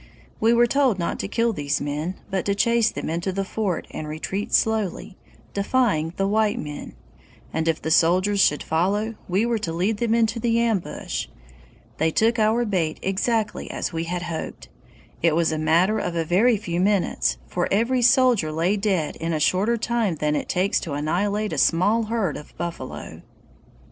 We 0.39 0.51
were 0.51 0.65
told 0.65 0.97
not 0.97 1.19
to 1.19 1.27
kill 1.27 1.53
these 1.53 1.79
men, 1.79 2.15
but 2.31 2.43
to 2.45 2.55
chase 2.55 2.89
them 2.89 3.07
into 3.07 3.31
the 3.31 3.45
fort 3.45 3.85
and 3.91 4.07
retreat 4.07 4.51
slowly, 4.51 5.15
defying 5.53 6.11
the 6.17 6.27
white 6.27 6.57
men; 6.59 6.95
and 7.53 7.67
if 7.67 7.79
the 7.79 7.91
soldiers 7.91 8.39
should 8.39 8.63
follow, 8.63 9.13
we 9.29 9.45
were 9.45 9.59
to 9.59 9.71
lead 9.71 9.97
them 9.97 10.15
into 10.15 10.39
the 10.39 10.57
ambush. 10.59 11.27
They 11.99 12.09
took 12.09 12.39
our 12.39 12.65
bait 12.65 12.99
exactly 13.03 13.69
as 13.69 13.93
we 13.93 14.05
had 14.05 14.23
hoped! 14.23 14.69
It 15.21 15.35
was 15.35 15.51
a 15.51 15.59
matter 15.59 15.99
of 15.99 16.15
a 16.15 16.25
very 16.25 16.57
few 16.57 16.79
minutes, 16.79 17.37
for 17.45 17.67
every 17.71 18.01
soldier 18.01 18.51
lay 18.51 18.77
dead 18.77 19.17
in 19.17 19.33
a 19.33 19.39
shorter 19.39 19.77
time 19.77 20.15
than 20.15 20.35
it 20.35 20.49
takes 20.49 20.79
to 20.79 20.93
annihilate 20.93 21.53
a 21.53 21.59
small 21.59 22.05
herd 22.05 22.37
of 22.37 22.57
buffalo. 22.57 23.21